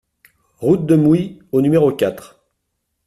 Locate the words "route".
0.57-0.87